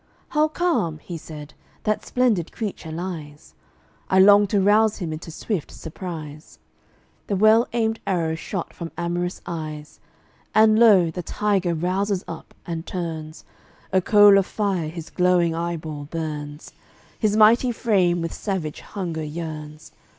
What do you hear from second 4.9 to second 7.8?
him into swift surprise." The well